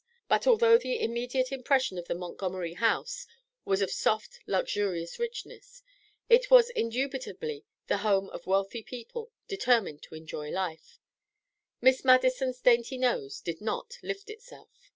But 0.27 0.47
although 0.47 0.79
the 0.79 0.99
immediate 0.99 1.51
impression 1.51 1.99
of 1.99 2.07
the 2.07 2.15
Montgomery 2.15 2.73
house 2.73 3.27
was 3.65 3.83
of 3.83 3.91
soft 3.91 4.39
luxurious 4.47 5.19
richness, 5.19 5.83
and 6.27 6.39
it 6.39 6.49
was 6.49 6.71
indubitably 6.71 7.65
the 7.85 7.97
home 7.97 8.27
of 8.31 8.47
wealthy 8.47 8.81
people 8.81 9.31
determined 9.47 10.01
to 10.01 10.15
enjoy 10.15 10.49
life, 10.49 10.97
Miss 11.81 12.03
Madison's 12.03 12.59
dainty 12.61 12.97
nose 12.97 13.41
did 13.41 13.61
not 13.61 13.99
lift 14.01 14.31
itself. 14.31 14.89